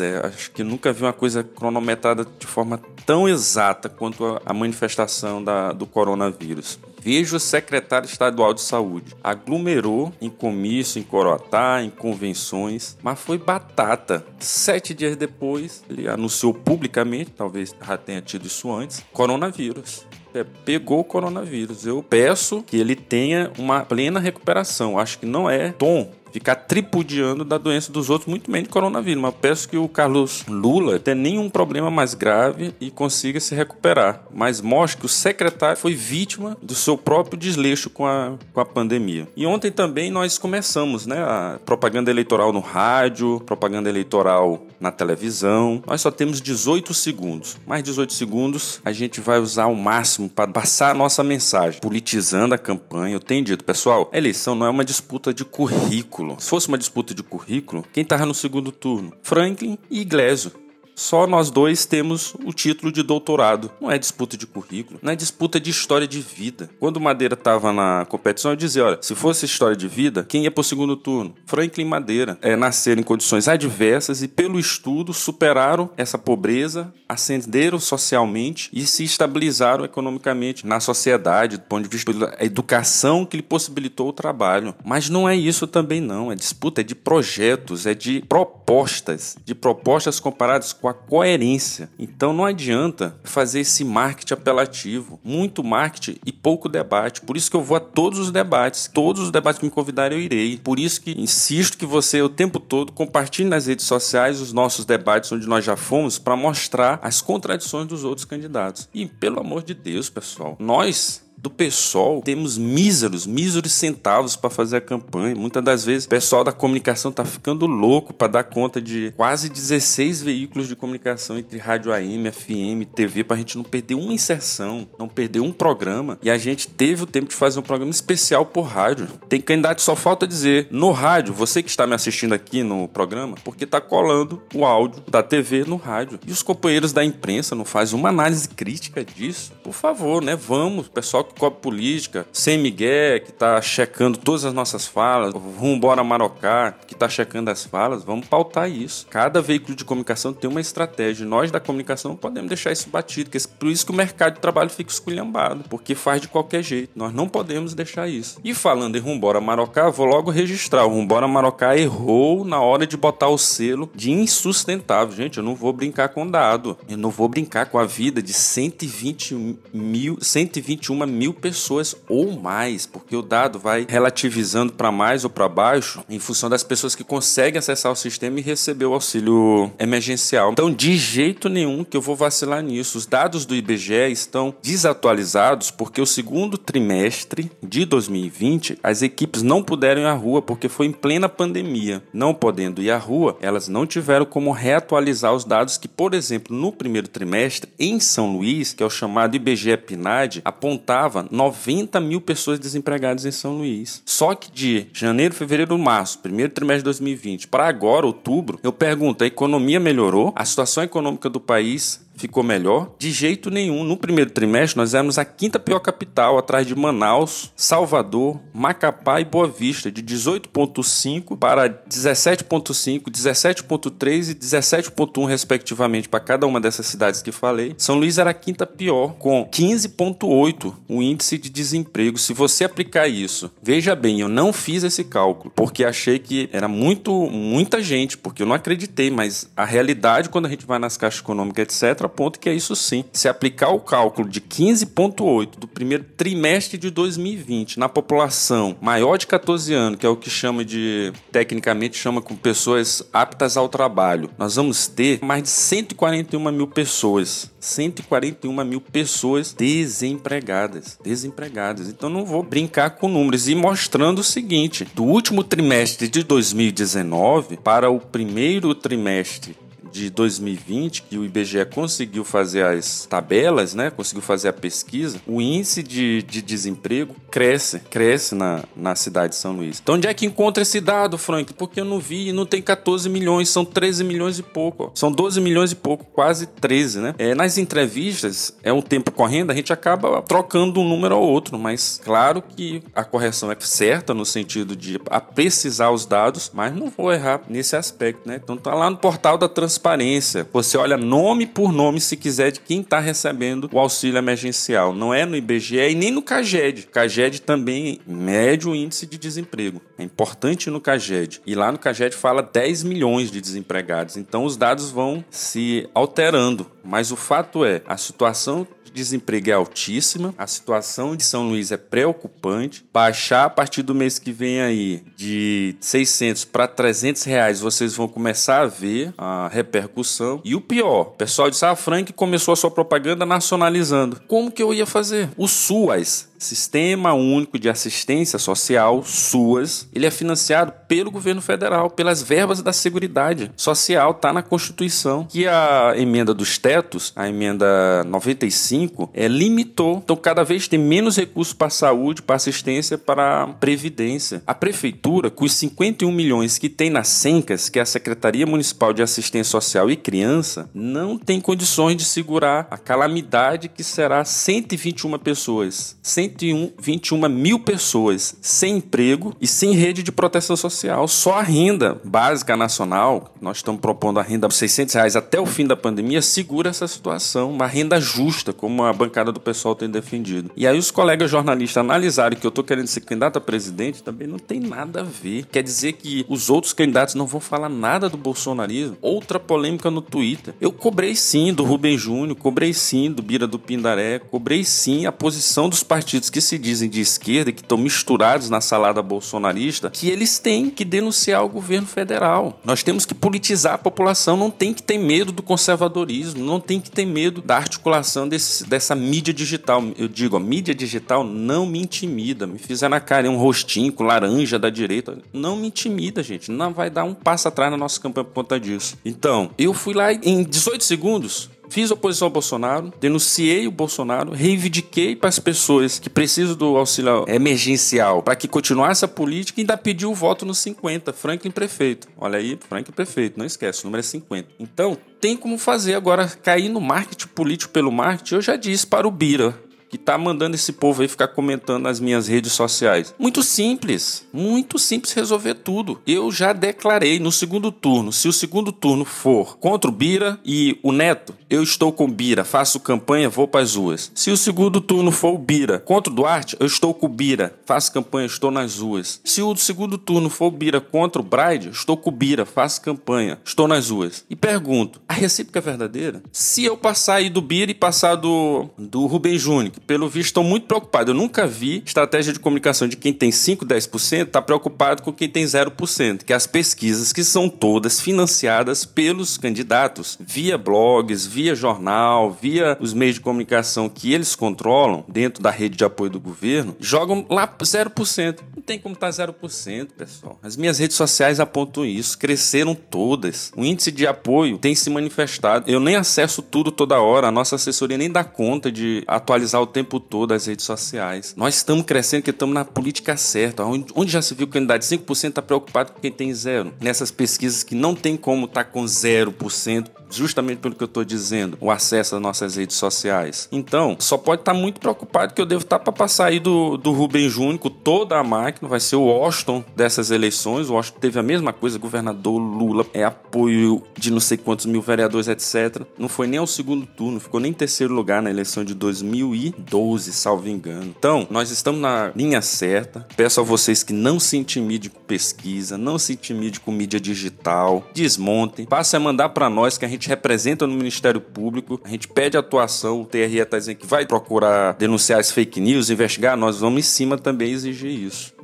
Eu 0.04 0.26
Acho 0.26 0.50
que 0.50 0.62
nunca 0.62 0.92
vi 0.92 1.02
uma 1.02 1.12
coisa 1.12 1.42
cronometrada 1.42 2.26
de 2.38 2.46
forma 2.46 2.80
tão 3.06 3.28
exata 3.28 3.88
quanto 3.88 4.40
a- 4.44 4.52
manifestação 4.52 5.42
da, 5.42 5.72
do 5.72 5.86
coronavírus. 5.86 6.78
Veja 7.00 7.36
o 7.36 7.40
secretário 7.40 8.06
estadual 8.06 8.52
de 8.52 8.60
saúde. 8.60 9.14
Aglomerou 9.22 10.12
em 10.20 10.28
comício, 10.28 10.98
em 10.98 11.02
Corotá, 11.02 11.80
em 11.82 11.90
convenções, 11.90 12.98
mas 13.02 13.18
foi 13.18 13.38
batata. 13.38 14.24
Sete 14.40 14.92
dias 14.92 15.16
depois, 15.16 15.82
ele 15.88 16.08
anunciou 16.08 16.52
publicamente, 16.52 17.30
talvez 17.30 17.74
já 17.86 17.96
tenha 17.96 18.20
tido 18.20 18.46
isso 18.46 18.70
antes, 18.72 19.04
coronavírus. 19.12 20.04
É, 20.34 20.44
pegou 20.44 21.00
o 21.00 21.04
coronavírus. 21.04 21.86
Eu 21.86 22.02
peço 22.02 22.62
que 22.62 22.76
ele 22.76 22.94
tenha 22.94 23.50
uma 23.56 23.80
plena 23.84 24.20
recuperação. 24.20 24.98
Acho 24.98 25.18
que 25.20 25.24
não 25.26 25.48
é 25.48 25.72
tom 25.72 26.12
ficar 26.32 26.54
tripudiando 26.54 27.44
da 27.44 27.58
doença 27.58 27.92
dos 27.92 28.10
outros, 28.10 28.28
muito 28.28 28.50
menos 28.50 28.68
de 28.68 28.72
coronavírus. 28.72 29.22
Mas 29.22 29.34
peço 29.40 29.68
que 29.68 29.76
o 29.76 29.88
Carlos 29.88 30.44
Lula 30.48 30.98
tenha 30.98 31.14
nenhum 31.14 31.48
problema 31.48 31.90
mais 31.90 32.14
grave 32.14 32.74
e 32.80 32.90
consiga 32.90 33.40
se 33.40 33.54
recuperar. 33.54 34.22
Mas 34.32 34.60
mostre 34.60 35.00
que 35.00 35.06
o 35.06 35.08
secretário 35.08 35.76
foi 35.76 35.94
vítima 35.94 36.56
do 36.62 36.74
seu 36.74 36.96
próprio 36.96 37.38
desleixo 37.38 37.90
com 37.90 38.06
a, 38.06 38.34
com 38.52 38.60
a 38.60 38.64
pandemia. 38.64 39.28
E 39.36 39.46
ontem 39.46 39.70
também 39.70 40.10
nós 40.10 40.38
começamos, 40.38 41.06
né? 41.06 41.18
A 41.18 41.58
propaganda 41.64 42.10
eleitoral 42.10 42.52
no 42.52 42.60
rádio, 42.60 43.40
propaganda 43.46 43.88
eleitoral 43.88 44.62
na 44.80 44.90
televisão. 44.90 45.82
Nós 45.86 46.00
só 46.00 46.10
temos 46.10 46.40
18 46.40 46.94
segundos. 46.94 47.56
Mais 47.66 47.82
18 47.82 48.12
segundos 48.12 48.80
a 48.84 48.92
gente 48.92 49.20
vai 49.20 49.38
usar 49.38 49.66
o 49.66 49.74
máximo 49.74 50.28
para 50.28 50.50
passar 50.50 50.90
a 50.90 50.94
nossa 50.94 51.22
mensagem, 51.22 51.80
politizando 51.80 52.54
a 52.54 52.58
campanha. 52.58 53.14
Eu 53.14 53.20
tenho 53.20 53.44
dito, 53.44 53.64
pessoal, 53.64 54.08
a 54.12 54.18
eleição 54.18 54.54
não 54.54 54.66
é 54.66 54.70
uma 54.70 54.84
disputa 54.84 55.32
de 55.32 55.44
currículo. 55.44 56.17
Se 56.38 56.48
fosse 56.48 56.68
uma 56.68 56.78
disputa 56.78 57.14
de 57.14 57.22
currículo, 57.22 57.84
quem 57.92 58.02
estava 58.02 58.26
no 58.26 58.34
segundo 58.34 58.72
turno? 58.72 59.12
Franklin 59.22 59.78
e 59.90 60.00
Iglesio. 60.00 60.67
Só 60.98 61.28
nós 61.28 61.48
dois 61.48 61.86
temos 61.86 62.34
o 62.44 62.52
título 62.52 62.90
de 62.90 63.04
doutorado. 63.04 63.70
Não 63.80 63.88
é 63.88 63.96
disputa 63.96 64.36
de 64.36 64.48
currículo, 64.48 64.98
não 65.00 65.12
é 65.12 65.16
disputa 65.16 65.60
de 65.60 65.70
história 65.70 66.08
de 66.08 66.20
vida. 66.20 66.68
Quando 66.80 66.96
o 66.96 67.00
Madeira 67.00 67.34
estava 67.34 67.72
na 67.72 68.04
competição, 68.06 68.50
eu 68.50 68.56
dizia: 68.56 68.84
olha, 68.84 68.98
se 69.00 69.14
fosse 69.14 69.46
história 69.46 69.76
de 69.76 69.86
vida, 69.86 70.26
quem 70.28 70.42
ia 70.42 70.50
para 70.50 70.60
o 70.60 70.64
segundo 70.64 70.96
turno? 70.96 71.36
Franklin 71.46 71.84
Madeira. 71.84 72.36
É, 72.42 72.56
nasceram 72.56 73.00
em 73.00 73.04
condições 73.04 73.46
adversas 73.46 74.22
e, 74.24 74.28
pelo 74.28 74.58
estudo, 74.58 75.14
superaram 75.14 75.88
essa 75.96 76.18
pobreza, 76.18 76.92
ascenderam 77.08 77.78
socialmente 77.78 78.68
e 78.72 78.84
se 78.84 79.04
estabilizaram 79.04 79.84
economicamente 79.84 80.66
na 80.66 80.80
sociedade, 80.80 81.58
do 81.58 81.62
ponto 81.62 81.84
de 81.84 81.96
vista 81.96 82.12
da 82.12 82.36
educação 82.40 83.24
que 83.24 83.36
lhe 83.36 83.42
possibilitou 83.42 84.08
o 84.08 84.12
trabalho. 84.12 84.74
Mas 84.84 85.08
não 85.08 85.28
é 85.28 85.36
isso 85.36 85.68
também, 85.68 86.00
não. 86.00 86.32
É 86.32 86.34
disputa, 86.34 86.80
é 86.80 86.84
de 86.84 86.96
projetos, 86.96 87.86
é 87.86 87.94
de 87.94 88.20
propostas, 88.22 89.36
de 89.44 89.54
propostas 89.54 90.18
comparadas 90.18 90.72
com 90.72 90.87
a 90.88 90.94
coerência. 90.94 91.90
Então 91.98 92.32
não 92.32 92.44
adianta 92.44 93.16
fazer 93.24 93.60
esse 93.60 93.84
marketing 93.84 94.34
apelativo. 94.34 95.20
Muito 95.22 95.62
marketing 95.62 96.18
e 96.24 96.32
pouco 96.32 96.68
debate. 96.68 97.20
Por 97.20 97.36
isso 97.36 97.50
que 97.50 97.56
eu 97.56 97.62
vou 97.62 97.76
a 97.76 97.80
todos 97.80 98.18
os 98.18 98.30
debates. 98.30 98.90
Todos 98.92 99.22
os 99.22 99.30
debates 99.30 99.58
que 99.58 99.64
me 99.64 99.70
convidarem 99.70 100.18
eu 100.18 100.24
irei. 100.24 100.56
Por 100.56 100.78
isso 100.78 101.00
que 101.00 101.12
insisto 101.20 101.76
que 101.76 101.86
você 101.86 102.20
o 102.22 102.28
tempo 102.28 102.58
todo 102.58 102.92
compartilhe 102.92 103.48
nas 103.48 103.66
redes 103.66 103.86
sociais 103.86 104.40
os 104.40 104.52
nossos 104.52 104.84
debates 104.84 105.30
onde 105.32 105.46
nós 105.46 105.64
já 105.64 105.76
fomos 105.76 106.18
para 106.18 106.36
mostrar 106.36 106.98
as 107.02 107.20
contradições 107.20 107.86
dos 107.86 108.04
outros 108.04 108.24
candidatos. 108.24 108.88
E 108.92 109.06
pelo 109.06 109.40
amor 109.40 109.62
de 109.62 109.74
Deus, 109.74 110.10
pessoal, 110.10 110.56
nós 110.58 111.27
do 111.40 111.48
PSOL 111.48 112.20
temos 112.22 112.58
míseros, 112.58 113.26
míseros 113.26 113.72
centavos 113.72 114.34
para 114.34 114.50
fazer 114.50 114.78
a 114.78 114.80
campanha. 114.80 115.36
Muitas 115.36 115.62
das 115.62 115.84
vezes 115.84 116.04
o 116.04 116.08
pessoal 116.08 116.42
da 116.42 116.52
comunicação 116.52 117.12
tá 117.12 117.24
ficando 117.24 117.66
louco 117.66 118.12
para 118.12 118.28
dar 118.28 118.44
conta 118.44 118.80
de 118.80 119.12
quase 119.16 119.48
16 119.48 120.22
veículos 120.22 120.66
de 120.66 120.74
comunicação 120.74 121.38
entre 121.38 121.58
rádio 121.58 121.92
AM, 121.92 122.30
FM, 122.30 122.88
TV, 122.92 123.22
para 123.22 123.36
a 123.36 123.38
gente 123.38 123.56
não 123.56 123.64
perder 123.64 123.94
uma 123.94 124.12
inserção, 124.12 124.88
não 124.98 125.08
perder 125.08 125.40
um 125.40 125.52
programa. 125.52 126.18
E 126.22 126.30
a 126.30 126.36
gente 126.36 126.68
teve 126.68 127.04
o 127.04 127.06
tempo 127.06 127.28
de 127.28 127.36
fazer 127.36 127.60
um 127.60 127.62
programa 127.62 127.90
especial 127.90 128.44
por 128.44 128.62
rádio. 128.62 129.06
Tem 129.28 129.40
candidato 129.40 129.80
só 129.80 129.94
falta 129.94 130.26
dizer 130.26 130.66
no 130.70 130.90
rádio, 130.90 131.32
você 131.32 131.62
que 131.62 131.70
está 131.70 131.86
me 131.86 131.94
assistindo 131.94 132.32
aqui 132.32 132.62
no 132.62 132.88
programa, 132.88 133.36
porque 133.44 133.64
tá 133.64 133.80
colando 133.80 134.42
o 134.52 134.64
áudio 134.64 135.02
da 135.08 135.22
TV 135.22 135.64
no 135.64 135.76
rádio. 135.76 136.18
E 136.26 136.32
os 136.32 136.42
companheiros 136.42 136.92
da 136.92 137.04
imprensa 137.04 137.54
não 137.54 137.64
fazem 137.64 137.98
uma 137.98 138.08
análise 138.08 138.48
crítica 138.48 139.04
disso? 139.04 139.52
Por 139.62 139.72
favor, 139.72 140.22
né? 140.22 140.34
Vamos, 140.34 140.88
pessoal 140.88 141.27
cop 141.34 141.60
política, 141.60 142.26
sem 142.32 142.58
Miguel, 142.58 143.20
que 143.20 143.32
tá 143.32 143.60
checando 143.60 144.18
todas 144.18 144.44
as 144.44 144.54
nossas 144.54 144.86
falas, 144.86 145.32
Rumbora 145.34 146.04
Marocá, 146.04 146.74
que 146.86 146.94
tá 146.94 147.08
checando 147.08 147.50
as 147.50 147.64
falas, 147.64 148.04
vamos 148.04 148.26
pautar 148.26 148.70
isso. 148.70 149.06
Cada 149.08 149.40
veículo 149.40 149.74
de 149.74 149.84
comunicação 149.84 150.32
tem 150.32 150.48
uma 150.48 150.60
estratégia. 150.60 151.26
Nós 151.26 151.50
da 151.50 151.60
comunicação 151.60 152.12
não 152.12 152.16
podemos 152.16 152.48
deixar 152.48 152.72
isso 152.72 152.88
batido, 152.90 153.30
que 153.30 153.36
é 153.36 153.40
por 153.58 153.68
isso 153.68 153.84
que 153.84 153.92
o 153.92 153.94
mercado 153.94 154.34
de 154.34 154.40
trabalho 154.40 154.70
fica 154.70 154.90
esculhambado, 154.90 155.64
porque 155.68 155.94
faz 155.94 156.20
de 156.20 156.28
qualquer 156.28 156.62
jeito. 156.62 156.90
Nós 156.94 157.12
não 157.12 157.28
podemos 157.28 157.74
deixar 157.74 158.08
isso. 158.08 158.38
E 158.44 158.54
falando 158.54 158.96
em 158.96 159.00
Rumbora 159.00 159.40
Marocá, 159.40 159.90
vou 159.90 160.06
logo 160.06 160.30
registrar. 160.30 160.84
O 160.86 160.90
Rumbora 160.90 161.28
Marocá 161.28 161.76
errou 161.76 162.44
na 162.44 162.60
hora 162.60 162.86
de 162.86 162.96
botar 162.96 163.28
o 163.28 163.38
selo 163.38 163.90
de 163.94 164.10
insustentável. 164.10 165.14
Gente, 165.16 165.38
eu 165.38 165.44
não 165.44 165.54
vou 165.54 165.72
brincar 165.72 166.08
com 166.10 166.28
dado. 166.28 166.76
Eu 166.88 166.96
não 166.96 167.10
vou 167.10 167.28
brincar 167.28 167.66
com 167.66 167.78
a 167.78 167.84
vida 167.84 168.22
de 168.22 168.32
120 168.32 169.58
mil, 169.72 170.18
121 170.20 171.06
mil 171.06 171.17
pessoas 171.32 171.96
ou 172.08 172.38
mais, 172.38 172.86
porque 172.86 173.16
o 173.16 173.22
dado 173.22 173.58
vai 173.58 173.86
relativizando 173.88 174.72
para 174.72 174.92
mais 174.92 175.24
ou 175.24 175.30
para 175.30 175.48
baixo 175.48 176.04
em 176.08 176.18
função 176.18 176.48
das 176.48 176.62
pessoas 176.62 176.94
que 176.94 177.04
conseguem 177.04 177.58
acessar 177.58 177.90
o 177.90 177.96
sistema 177.96 178.38
e 178.38 178.42
receber 178.42 178.84
o 178.84 178.94
auxílio 178.94 179.70
emergencial. 179.78 180.52
Então, 180.52 180.72
de 180.72 180.96
jeito 180.96 181.48
nenhum 181.48 181.84
que 181.84 181.96
eu 181.96 182.00
vou 182.00 182.14
vacilar 182.14 182.62
nisso. 182.62 182.98
Os 182.98 183.06
dados 183.06 183.44
do 183.44 183.54
IBGE 183.54 184.10
estão 184.10 184.54
desatualizados 184.62 185.70
porque 185.70 186.00
o 186.00 186.06
segundo 186.06 186.58
trimestre 186.58 187.50
de 187.62 187.84
2020 187.84 188.78
as 188.82 189.02
equipes 189.02 189.42
não 189.42 189.62
puderam 189.62 190.02
ir 190.02 190.06
à 190.06 190.12
rua 190.12 190.42
porque 190.42 190.68
foi 190.68 190.86
em 190.86 190.92
plena 190.92 191.28
pandemia. 191.28 192.02
Não 192.12 192.34
podendo 192.34 192.82
ir 192.82 192.90
à 192.90 192.98
rua, 192.98 193.36
elas 193.40 193.68
não 193.68 193.86
tiveram 193.86 194.26
como 194.26 194.52
reatualizar 194.52 195.32
os 195.32 195.44
dados 195.44 195.78
que, 195.78 195.88
por 195.88 196.14
exemplo, 196.14 196.54
no 196.56 196.72
primeiro 196.72 197.08
trimestre, 197.08 197.70
em 197.78 197.98
São 198.00 198.36
Luís, 198.36 198.72
que 198.72 198.82
é 198.82 198.86
o 198.86 198.90
chamado 198.90 199.34
IBGE 199.34 199.76
PNAD, 199.76 200.42
apontava 200.44 201.07
90 201.30 202.00
mil 202.00 202.20
pessoas 202.20 202.58
desempregadas 202.58 203.24
em 203.24 203.30
São 203.30 203.58
Luís. 203.58 204.02
Só 204.04 204.34
que 204.34 204.50
de 204.50 204.86
janeiro, 204.92 205.34
fevereiro, 205.34 205.78
março, 205.78 206.18
primeiro 206.18 206.52
trimestre 206.52 206.80
de 206.80 206.84
2020, 206.84 207.48
para 207.48 207.66
agora, 207.66 208.06
outubro, 208.06 208.58
eu 208.62 208.72
pergunto: 208.72 209.24
a 209.24 209.26
economia 209.26 209.80
melhorou? 209.80 210.32
A 210.36 210.44
situação 210.44 210.82
econômica 210.82 211.28
do 211.28 211.40
país 211.40 212.00
ficou 212.18 212.42
melhor? 212.42 212.94
De 212.98 213.10
jeito 213.10 213.50
nenhum. 213.50 213.84
No 213.84 213.96
primeiro 213.96 214.30
trimestre, 214.30 214.76
nós 214.76 214.94
éramos 214.94 215.18
a 215.18 215.24
quinta 215.24 215.58
pior 215.58 215.78
capital, 215.80 216.36
atrás 216.38 216.66
de 216.66 216.74
Manaus, 216.74 217.52
Salvador, 217.56 218.40
Macapá 218.52 219.20
e 219.20 219.24
Boa 219.24 219.46
Vista, 219.46 219.90
de 219.90 220.02
18,5 220.02 221.38
para 221.38 221.68
17,5, 221.68 223.04
17,3 223.10 224.30
e 224.30 224.34
17,1, 224.34 225.26
respectivamente, 225.26 226.08
para 226.08 226.20
cada 226.20 226.46
uma 226.46 226.60
dessas 226.60 226.86
cidades 226.86 227.22
que 227.22 227.32
falei. 227.32 227.74
São 227.78 227.96
Luís 227.96 228.18
era 228.18 228.30
a 228.30 228.34
quinta 228.34 228.66
pior, 228.66 229.14
com 229.14 229.48
15,8 229.50 230.74
o 230.88 231.02
índice 231.02 231.38
de 231.38 231.48
desemprego. 231.48 232.18
Se 232.18 232.32
você 232.32 232.64
aplicar 232.64 233.08
isso, 233.08 233.50
veja 233.62 233.94
bem, 233.94 234.20
eu 234.20 234.28
não 234.28 234.52
fiz 234.52 234.82
esse 234.82 235.04
cálculo, 235.04 235.52
porque 235.54 235.84
achei 235.84 236.18
que 236.18 236.48
era 236.52 236.68
muito, 236.68 237.12
muita 237.30 237.82
gente, 237.82 238.16
porque 238.18 238.42
eu 238.42 238.46
não 238.46 238.54
acreditei, 238.54 239.10
mas 239.10 239.50
a 239.56 239.64
realidade, 239.64 240.28
quando 240.28 240.46
a 240.46 240.50
gente 240.50 240.66
vai 240.66 240.78
nas 240.78 240.96
caixas 240.96 241.20
econômicas, 241.20 241.82
etc., 241.82 242.07
ponto 242.08 242.38
que 242.38 242.48
é 242.48 242.54
isso 242.54 242.74
sim. 242.74 243.04
Se 243.12 243.28
aplicar 243.28 243.70
o 243.70 243.80
cálculo 243.80 244.28
de 244.28 244.40
15,8 244.40 245.58
do 245.58 245.68
primeiro 245.68 246.04
trimestre 246.16 246.78
de 246.78 246.90
2020 246.90 247.78
na 247.78 247.88
população 247.88 248.76
maior 248.80 249.16
de 249.16 249.26
14 249.26 249.72
anos, 249.74 249.98
que 249.98 250.06
é 250.06 250.08
o 250.08 250.16
que 250.16 250.30
chama 250.30 250.64
de, 250.64 251.12
tecnicamente, 251.30 251.96
chama 251.96 252.20
com 252.20 252.34
pessoas 252.34 253.02
aptas 253.12 253.56
ao 253.56 253.68
trabalho, 253.68 254.30
nós 254.38 254.56
vamos 254.56 254.86
ter 254.86 255.20
mais 255.22 255.42
de 255.42 255.48
141 255.48 256.52
mil 256.52 256.66
pessoas. 256.66 257.50
141 257.60 258.64
mil 258.64 258.80
pessoas 258.80 259.52
desempregadas. 259.52 260.98
Desempregadas. 261.02 261.88
Então 261.88 262.08
não 262.08 262.24
vou 262.24 262.42
brincar 262.42 262.90
com 262.90 263.08
números. 263.08 263.48
E 263.48 263.54
mostrando 263.54 264.20
o 264.20 264.24
seguinte: 264.24 264.86
do 264.94 265.04
último 265.04 265.42
trimestre 265.42 266.08
de 266.08 266.22
2019 266.22 267.56
para 267.58 267.90
o 267.90 268.00
primeiro 268.00 268.74
trimestre 268.74 269.56
de 269.90 270.10
2020, 270.10 271.02
que 271.02 271.18
o 271.18 271.24
IBGE 271.24 271.64
conseguiu 271.66 272.24
fazer 272.24 272.64
as 272.64 273.06
tabelas, 273.06 273.74
né? 273.74 273.90
Conseguiu 273.90 274.22
fazer 274.22 274.48
a 274.48 274.52
pesquisa, 274.52 275.20
o 275.26 275.40
índice 275.40 275.82
de, 275.82 276.22
de 276.22 276.42
desemprego 276.42 277.14
cresce, 277.30 277.80
cresce 277.80 278.34
na, 278.34 278.64
na 278.76 278.94
cidade 278.94 279.30
de 279.30 279.36
São 279.36 279.52
Luís. 279.52 279.80
Então 279.82 279.94
onde 279.94 280.06
é 280.06 280.14
que 280.14 280.26
encontra 280.26 280.62
esse 280.62 280.80
dado, 280.80 281.18
Frank? 281.18 281.52
Porque 281.54 281.80
eu 281.80 281.84
não 281.84 281.98
vi, 281.98 282.32
não 282.32 282.46
tem 282.46 282.62
14 282.62 283.08
milhões, 283.08 283.48
são 283.48 283.64
13 283.64 284.04
milhões 284.04 284.38
e 284.38 284.42
pouco. 284.42 284.84
Ó. 284.84 284.90
São 284.94 285.10
12 285.10 285.40
milhões 285.40 285.72
e 285.72 285.76
pouco, 285.76 286.04
quase 286.04 286.46
13, 286.46 287.00
né? 287.00 287.14
É, 287.18 287.34
nas 287.34 287.58
entrevistas, 287.58 288.54
é 288.62 288.72
um 288.72 288.82
tempo 288.82 289.10
correndo, 289.10 289.50
a 289.50 289.54
gente 289.54 289.72
acaba 289.72 290.22
trocando 290.22 290.80
um 290.80 290.88
número 290.88 291.16
ou 291.16 291.28
outro, 291.28 291.58
mas 291.58 292.00
claro 292.04 292.42
que 292.42 292.82
a 292.94 293.04
correção 293.04 293.50
é 293.50 293.56
certa 293.58 294.14
no 294.14 294.24
sentido 294.24 294.76
de 294.76 295.00
precisar 295.34 295.90
os 295.90 296.06
dados, 296.06 296.50
mas 296.54 296.74
não 296.74 296.90
vou 296.90 297.12
errar 297.12 297.40
nesse 297.48 297.76
aspecto, 297.76 298.28
né? 298.28 298.40
Então 298.42 298.56
tá 298.56 298.74
lá 298.74 298.88
no 298.90 298.96
portal 298.96 299.36
da 299.36 299.48
transparência 299.48 299.77
transparência. 299.78 300.46
Você 300.52 300.76
olha 300.76 300.96
nome 300.96 301.46
por 301.46 301.72
nome, 301.72 302.00
se 302.00 302.16
quiser, 302.16 302.50
de 302.50 302.60
quem 302.60 302.80
está 302.80 302.98
recebendo 302.98 303.70
o 303.72 303.78
auxílio 303.78 304.18
emergencial. 304.18 304.92
Não 304.92 305.14
é 305.14 305.24
no 305.24 305.36
IBGE 305.36 305.76
e 305.76 305.94
nem 305.94 306.10
no 306.10 306.20
CAGED. 306.20 306.88
CAGED 306.88 307.42
também 307.42 308.00
mede 308.06 308.68
o 308.68 308.74
índice 308.74 309.06
de 309.06 309.16
desemprego. 309.16 309.80
É 309.96 310.02
importante 310.02 310.68
no 310.68 310.80
CAGED. 310.80 311.40
E 311.46 311.54
lá 311.54 311.70
no 311.70 311.78
CAGED 311.78 312.16
fala 312.16 312.42
10 312.42 312.82
milhões 312.82 313.30
de 313.30 313.40
desempregados. 313.40 314.16
Então 314.16 314.44
os 314.44 314.56
dados 314.56 314.90
vão 314.90 315.24
se 315.30 315.88
alterando. 315.94 316.66
Mas 316.84 317.12
o 317.12 317.16
fato 317.16 317.64
é, 317.64 317.82
a 317.86 317.96
situação 317.96 318.66
desemprego 318.92 319.50
é 319.50 319.52
altíssima, 319.52 320.34
a 320.36 320.46
situação 320.46 321.16
de 321.16 321.24
São 321.24 321.48
Luís 321.48 321.72
é 321.72 321.76
preocupante. 321.76 322.84
Baixar 322.92 323.44
a 323.44 323.50
partir 323.50 323.82
do 323.82 323.94
mês 323.94 324.18
que 324.18 324.32
vem 324.32 324.60
aí 324.60 325.02
de 325.16 325.76
600 325.80 326.44
para 326.44 326.66
300 326.66 327.24
reais, 327.24 327.60
vocês 327.60 327.94
vão 327.94 328.08
começar 328.08 328.62
a 328.62 328.66
ver 328.66 329.12
a 329.16 329.48
repercussão. 329.48 330.40
E 330.44 330.54
o 330.54 330.60
pior, 330.60 331.00
o 331.00 331.16
pessoal 331.16 331.50
de 331.50 331.56
Safranque 331.56 332.12
começou 332.12 332.52
a 332.52 332.56
sua 332.56 332.70
propaganda 332.70 333.24
nacionalizando. 333.24 334.20
Como 334.26 334.50
que 334.50 334.62
eu 334.62 334.72
ia 334.72 334.86
fazer? 334.86 335.30
O 335.36 335.48
SUAS, 335.48 336.27
Sistema 336.38 337.12
Único 337.12 337.58
de 337.58 337.68
Assistência 337.68 338.38
Social, 338.38 339.02
SUAS, 339.04 339.88
ele 339.94 340.06
é 340.06 340.10
financiado 340.10 340.72
pelo 340.86 341.10
governo 341.10 341.42
federal, 341.42 341.90
pelas 341.90 342.22
verbas 342.22 342.62
da 342.62 342.72
Seguridade 342.72 343.50
Social, 343.56 344.14
tá 344.14 344.32
na 344.32 344.42
Constituição. 344.42 345.24
Que 345.24 345.46
a 345.46 345.94
emenda 345.96 346.32
dos 346.32 346.58
tetos, 346.58 347.12
a 347.14 347.28
emenda 347.28 348.04
95, 348.04 349.10
é, 349.12 349.28
limitou. 349.28 350.00
Então, 350.02 350.16
cada 350.16 350.44
vez 350.44 350.68
tem 350.68 350.78
menos 350.78 351.16
recursos 351.16 351.52
para 351.52 351.70
saúde, 351.70 352.22
para 352.22 352.36
assistência, 352.36 352.96
para 352.96 353.48
previdência. 353.60 354.42
A 354.46 354.54
prefeitura, 354.54 355.30
com 355.30 355.44
os 355.44 355.52
51 355.54 356.10
milhões 356.10 356.58
que 356.58 356.68
tem 356.68 356.90
na 356.90 357.04
SENCAS, 357.04 357.68
que 357.68 357.78
é 357.78 357.82
a 357.82 357.86
Secretaria 357.86 358.46
Municipal 358.46 358.92
de 358.92 359.02
Assistência 359.02 359.50
Social 359.50 359.90
e 359.90 359.96
Criança, 359.96 360.70
não 360.72 361.18
tem 361.18 361.40
condições 361.40 361.96
de 361.96 362.04
segurar 362.04 362.66
a 362.70 362.78
calamidade 362.78 363.68
que 363.68 363.82
será 363.82 364.24
121 364.24 365.18
pessoas. 365.18 365.96
121 366.28 367.28
mil 367.28 367.58
pessoas 367.58 368.36
sem 368.40 368.76
emprego 368.76 369.34
e 369.40 369.46
sem 369.46 369.72
rede 369.72 370.02
de 370.02 370.12
proteção 370.12 370.56
social. 370.56 371.06
Só 371.08 371.34
a 371.34 371.42
renda 371.42 372.00
básica 372.04 372.56
nacional, 372.56 373.34
nós 373.40 373.58
estamos 373.58 373.80
propondo 373.80 374.20
a 374.20 374.22
renda 374.22 374.48
de 374.48 374.54
600 374.54 374.94
reais 374.94 375.16
até 375.16 375.40
o 375.40 375.46
fim 375.46 375.66
da 375.66 375.76
pandemia, 375.76 376.22
segura 376.22 376.70
essa 376.70 376.86
situação. 376.86 377.50
Uma 377.50 377.66
renda 377.66 378.00
justa, 378.00 378.52
como 378.52 378.84
a 378.84 378.92
bancada 378.92 379.32
do 379.32 379.40
pessoal 379.40 379.74
tem 379.74 379.88
defendido. 379.88 380.50
E 380.56 380.66
aí 380.66 380.78
os 380.78 380.90
colegas 380.90 381.30
jornalistas 381.30 381.78
analisaram 381.78 382.36
que 382.36 382.46
eu 382.46 382.50
estou 382.50 382.64
querendo 382.64 382.86
ser 382.86 383.00
candidato 383.00 383.36
a 383.36 383.40
presidente, 383.40 384.02
também 384.02 384.26
não 384.26 384.38
tem 384.38 384.60
nada 384.60 385.00
a 385.00 385.04
ver. 385.04 385.46
Quer 385.46 385.62
dizer 385.62 385.94
que 385.94 386.24
os 386.28 386.50
outros 386.50 386.72
candidatos 386.72 387.14
não 387.14 387.26
vão 387.26 387.40
falar 387.40 387.68
nada 387.68 388.08
do 388.08 388.16
bolsonarismo? 388.16 388.96
Outra 389.00 389.38
polêmica 389.38 389.90
no 389.90 390.02
Twitter. 390.02 390.54
Eu 390.60 390.72
cobrei 390.72 391.14
sim 391.14 391.52
do 391.52 391.64
Rubem 391.64 391.96
Júnior, 391.96 392.36
cobrei 392.36 392.72
sim 392.72 393.10
do 393.10 393.22
Bira 393.22 393.46
do 393.46 393.58
Pindaré, 393.58 394.18
cobrei 394.18 394.64
sim 394.64 395.06
a 395.06 395.12
posição 395.12 395.68
dos 395.68 395.82
partidos 395.82 396.17
partidos 396.18 396.30
que 396.30 396.40
se 396.40 396.58
dizem 396.58 396.88
de 396.88 397.00
esquerda 397.00 397.52
que 397.52 397.62
estão 397.62 397.78
misturados 397.78 398.50
na 398.50 398.60
salada 398.60 399.02
bolsonarista, 399.02 399.90
que 399.90 400.08
eles 400.08 400.38
têm 400.38 400.68
que 400.68 400.84
denunciar 400.84 401.44
o 401.44 401.48
governo 401.48 401.86
federal. 401.86 402.60
Nós 402.64 402.82
temos 402.82 403.06
que 403.06 403.14
politizar 403.14 403.74
a 403.74 403.78
população, 403.78 404.36
não 404.36 404.50
tem 404.50 404.74
que 404.74 404.82
ter 404.82 404.98
medo 404.98 405.30
do 405.30 405.42
conservadorismo, 405.42 406.44
não 406.44 406.60
tem 406.60 406.80
que 406.80 406.90
ter 406.90 407.06
medo 407.06 407.40
da 407.40 407.56
articulação 407.56 408.28
desse, 408.28 408.64
dessa 408.64 408.94
mídia 408.94 409.32
digital. 409.32 409.82
Eu 409.96 410.08
digo, 410.08 410.36
a 410.36 410.40
mídia 410.40 410.74
digital 410.74 411.22
não 411.22 411.66
me 411.66 411.80
intimida. 411.80 412.46
Me 412.46 412.58
fizeram 412.58 412.90
na 412.90 413.00
cara 413.00 413.30
um 413.30 413.36
rostinho 413.36 413.92
com 413.92 414.04
laranja 414.04 414.58
da 414.58 414.70
direita. 414.70 415.18
Não 415.32 415.56
me 415.56 415.68
intimida, 415.68 416.22
gente. 416.22 416.50
Não 416.50 416.72
vai 416.72 416.90
dar 416.90 417.04
um 417.04 417.14
passo 417.14 417.48
atrás 417.48 417.70
na 417.70 417.76
nossa 417.76 418.00
campanha 418.00 418.24
por 418.24 418.34
conta 418.34 418.58
disso. 418.58 418.96
Então, 419.04 419.50
eu 419.56 419.72
fui 419.72 419.94
lá 419.94 420.12
em 420.12 420.42
18 420.42 420.82
segundos, 420.82 421.50
Fiz 421.68 421.90
oposição 421.90 422.26
ao 422.26 422.32
Bolsonaro, 422.32 422.92
denunciei 423.00 423.66
o 423.66 423.70
Bolsonaro, 423.70 424.32
reivindiquei 424.32 425.14
para 425.14 425.28
as 425.28 425.38
pessoas 425.38 425.98
que 425.98 426.08
precisam 426.08 426.56
do 426.56 426.76
auxílio 426.76 427.24
emergencial 427.28 428.22
para 428.22 428.36
que 428.36 428.48
continuasse 428.48 429.04
a 429.04 429.08
política 429.08 429.60
e 429.60 429.62
ainda 429.62 429.76
pedi 429.76 430.06
o 430.06 430.14
voto 430.14 430.46
no 430.46 430.54
50, 430.54 431.12
Franklin 431.12 431.50
prefeito. 431.50 432.08
Olha 432.16 432.38
aí, 432.38 432.58
Franklin 432.68 432.92
prefeito, 432.92 433.38
não 433.38 433.46
esquece, 433.46 433.82
o 433.82 433.86
número 433.86 434.00
é 434.00 434.02
50. 434.02 434.48
Então, 434.58 434.96
tem 435.20 435.36
como 435.36 435.58
fazer 435.58 435.94
agora 435.94 436.26
cair 436.26 436.68
no 436.68 436.80
marketing 436.80 437.28
político 437.28 437.72
pelo 437.72 437.92
marketing. 437.92 438.34
Eu 438.36 438.42
já 438.42 438.56
disse 438.56 438.86
para 438.86 439.06
o 439.06 439.10
Bira, 439.10 439.54
que 439.88 439.98
tá 439.98 440.18
mandando 440.18 440.54
esse 440.54 440.72
povo 440.72 441.02
aí 441.02 441.08
ficar 441.08 441.28
comentando 441.28 441.82
nas 441.82 442.00
minhas 442.00 442.28
redes 442.28 442.52
sociais? 442.52 443.14
Muito 443.18 443.42
simples, 443.42 444.26
muito 444.32 444.78
simples 444.78 445.12
resolver 445.12 445.54
tudo. 445.54 446.00
Eu 446.06 446.30
já 446.30 446.52
declarei 446.52 447.18
no 447.18 447.32
segundo 447.32 447.72
turno, 447.72 448.12
se 448.12 448.28
o 448.28 448.32
segundo 448.32 448.72
turno 448.72 449.04
for 449.04 449.58
contra 449.58 449.90
o 449.90 449.92
Bira 449.92 450.38
e 450.44 450.78
o 450.82 450.92
Neto, 450.92 451.34
eu 451.48 451.62
estou 451.62 451.92
com 451.92 452.04
o 452.04 452.08
Bira, 452.08 452.44
faço 452.44 452.80
campanha, 452.80 453.28
vou 453.28 453.48
para 453.48 453.62
as 453.62 453.74
ruas. 453.74 454.10
Se 454.14 454.30
o 454.30 454.36
segundo 454.36 454.80
turno 454.80 455.10
for 455.10 455.34
o 455.34 455.38
Bira 455.38 455.78
contra 455.78 456.12
o 456.12 456.16
Duarte, 456.16 456.56
eu 456.60 456.66
estou 456.66 456.92
com 456.92 457.06
o 457.06 457.08
Bira, 457.08 457.58
faço 457.64 457.92
campanha, 457.92 458.26
estou 458.26 458.50
nas 458.50 458.78
ruas. 458.78 459.20
Se 459.24 459.42
o 459.42 459.56
segundo 459.56 459.96
turno 459.96 460.28
for 460.28 460.46
o 460.46 460.50
Bira 460.50 460.80
contra 460.80 461.20
o 461.22 461.24
Bride, 461.24 461.70
estou 461.70 461.96
com 461.96 462.10
o 462.10 462.12
Bira, 462.12 462.44
faço 462.44 462.80
campanha, 462.80 463.38
estou 463.44 463.66
nas 463.66 463.90
ruas. 463.90 464.24
E 464.28 464.36
pergunto, 464.36 465.00
a 465.08 465.14
recíproca 465.14 465.58
é 465.58 465.62
verdadeira? 465.62 466.22
Se 466.32 466.64
eu 466.64 466.76
passar 466.76 467.16
aí 467.16 467.30
do 467.30 467.40
Bira 467.40 467.70
e 467.70 467.74
passar 467.74 468.14
do, 468.14 468.68
do 468.76 469.06
Rubem 469.06 469.38
Júnior, 469.38 469.72
pelo 469.86 470.08
visto 470.08 470.28
estão 470.28 470.44
muito 470.44 470.66
preocupados, 470.66 471.08
eu 471.08 471.18
nunca 471.18 471.46
vi 471.46 471.82
estratégia 471.84 472.32
de 472.32 472.38
comunicação 472.38 472.88
de 472.88 472.96
quem 472.96 473.12
tem 473.12 473.32
5, 473.32 473.64
10% 473.64 474.26
tá 474.26 474.42
preocupado 474.42 475.02
com 475.02 475.12
quem 475.12 475.28
tem 475.28 475.44
0%, 475.44 476.24
que 476.24 476.32
é 476.32 476.36
as 476.36 476.46
pesquisas 476.46 477.12
que 477.12 477.24
são 477.24 477.48
todas 477.48 478.00
financiadas 478.00 478.84
pelos 478.84 479.36
candidatos, 479.38 480.18
via 480.20 480.58
blogs, 480.58 481.26
via 481.26 481.54
jornal, 481.54 482.30
via 482.30 482.76
os 482.80 482.92
meios 482.92 483.16
de 483.16 483.20
comunicação 483.20 483.88
que 483.88 484.12
eles 484.12 484.34
controlam 484.34 485.04
dentro 485.08 485.42
da 485.42 485.50
rede 485.50 485.76
de 485.76 485.84
apoio 485.84 486.10
do 486.10 486.20
governo, 486.20 486.76
jogam 486.80 487.26
lá 487.28 487.46
0%. 487.46 488.38
Tem 488.68 488.78
como 488.78 488.92
estar 488.92 489.10
tá 489.10 489.32
0%, 489.32 489.92
pessoal. 489.96 490.38
As 490.42 490.54
minhas 490.54 490.78
redes 490.78 490.94
sociais 490.94 491.40
apontam 491.40 491.86
isso, 491.86 492.18
cresceram 492.18 492.74
todas. 492.74 493.50
O 493.56 493.64
índice 493.64 493.90
de 493.90 494.06
apoio 494.06 494.58
tem 494.58 494.74
se 494.74 494.90
manifestado. 494.90 495.70
Eu 495.70 495.80
nem 495.80 495.96
acesso 495.96 496.42
tudo 496.42 496.70
toda 496.70 497.00
hora, 497.00 497.28
a 497.28 497.30
nossa 497.30 497.56
assessoria 497.56 497.96
nem 497.96 498.10
dá 498.10 498.22
conta 498.22 498.70
de 498.70 499.02
atualizar 499.06 499.62
o 499.62 499.66
tempo 499.66 499.98
todo 499.98 500.34
as 500.34 500.44
redes 500.44 500.66
sociais. 500.66 501.32
Nós 501.34 501.54
estamos 501.54 501.86
crescendo 501.86 502.24
que 502.24 502.28
estamos 502.28 502.54
na 502.54 502.62
política 502.62 503.16
certa. 503.16 503.64
Onde 503.64 504.12
já 504.12 504.20
se 504.20 504.34
viu 504.34 504.46
que 504.46 504.50
o 504.50 504.52
candidato 504.52 504.82
de 504.82 504.98
5% 504.98 505.28
está 505.30 505.40
preocupado 505.40 505.92
com 505.92 506.00
quem 506.00 506.12
tem 506.12 506.34
zero? 506.34 506.74
Nessas 506.78 507.10
pesquisas 507.10 507.62
que 507.62 507.74
não 507.74 507.94
tem 507.94 508.18
como 508.18 508.44
estar 508.44 508.64
tá 508.64 508.70
com 508.70 508.84
0%, 508.84 509.86
justamente 510.10 510.58
pelo 510.58 510.74
que 510.74 510.82
eu 510.82 510.86
estou 510.86 511.04
dizendo, 511.04 511.56
o 511.60 511.70
acesso 511.70 512.16
às 512.16 512.22
nossas 512.22 512.56
redes 512.56 512.76
sociais. 512.76 513.48
Então, 513.50 513.96
só 513.98 514.16
pode 514.16 514.42
estar 514.42 514.52
tá 514.52 514.58
muito 514.58 514.80
preocupado 514.80 515.34
que 515.34 515.40
eu 515.40 515.46
devo 515.46 515.62
estar 515.62 515.78
tá 515.78 515.84
para 515.84 515.92
passar 515.92 516.26
aí 516.26 516.40
do, 516.40 516.76
do 516.76 516.92
Rubem 516.92 517.28
Júnior 517.28 517.58
com 517.58 517.70
toda 517.70 518.18
a 518.18 518.24
máquina, 518.24 518.68
vai 518.68 518.80
ser 518.80 518.96
o 518.96 519.02
Washington 519.02 519.64
dessas 519.74 520.10
eleições. 520.10 520.70
O 520.70 520.74
Washington 520.74 520.98
teve 521.00 521.18
a 521.18 521.22
mesma 521.22 521.52
coisa, 521.52 521.78
governador 521.78 522.38
Lula, 522.38 522.86
é 522.92 523.04
apoio 523.04 523.82
de 523.96 524.10
não 524.10 524.20
sei 524.20 524.36
quantos 524.36 524.66
mil 524.66 524.80
vereadores, 524.80 525.28
etc. 525.28 525.82
Não 525.98 526.08
foi 526.08 526.26
nem 526.26 526.38
ao 526.38 526.46
segundo 526.46 526.86
turno, 526.86 527.20
ficou 527.20 527.40
nem 527.40 527.50
em 527.50 527.54
terceiro 527.54 527.94
lugar 527.94 528.22
na 528.22 528.30
eleição 528.30 528.64
de 528.64 528.74
2012, 528.74 530.12
salvo 530.12 530.48
engano. 530.48 530.94
Então, 530.98 531.26
nós 531.30 531.50
estamos 531.50 531.80
na 531.80 532.12
linha 532.14 532.40
certa. 532.40 533.06
Peço 533.16 533.40
a 533.40 533.44
vocês 533.44 533.82
que 533.82 533.92
não 533.92 534.20
se 534.20 534.36
intimidem 534.36 534.90
com 534.90 535.00
pesquisa, 535.00 535.78
não 535.78 535.98
se 535.98 536.12
intimidem 536.12 536.60
com 536.60 536.70
mídia 536.70 537.00
digital, 537.00 537.88
desmontem, 537.94 538.66
passe 538.66 538.96
a 538.96 539.00
mandar 539.00 539.30
para 539.30 539.48
nós 539.48 539.78
que 539.78 539.84
a 539.84 539.88
gente 539.88 539.97
gente 539.98 540.08
representa 540.08 540.66
no 540.66 540.74
Ministério 540.74 541.20
Público, 541.20 541.80
a 541.84 541.88
gente 541.88 542.06
pede 542.06 542.36
atuação, 542.36 543.02
o 543.02 543.04
TRE 543.04 543.38
está 543.38 543.58
dizendo 543.58 543.76
que 543.76 543.86
vai 543.86 544.06
procurar 544.06 544.74
denunciar 544.74 545.18
as 545.18 545.30
fake 545.30 545.60
news, 545.60 545.90
investigar, 545.90 546.36
nós 546.36 546.60
vamos 546.60 546.78
em 546.78 546.82
cima 546.82 547.18
também 547.18 547.50
exigir 547.50 547.90
isso. 547.90 548.37